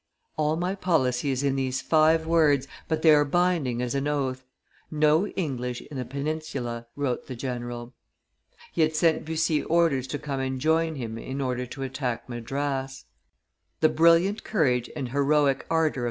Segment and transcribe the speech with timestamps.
[0.35, 4.43] "All my policy is in these five words, but they are binding as an oath
[4.89, 7.93] No English in the peninsula," wrote the general.
[8.71, 13.05] He had sent Bussy orders to come and join him in order to attack Madras.
[13.81, 15.99] The brilliant courage and heroic ardor of M.